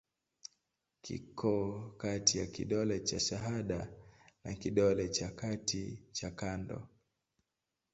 [1.01, 1.55] Kiko
[1.97, 3.89] kati ya kidole cha shahada
[4.43, 6.87] na kidole cha kati cha kando.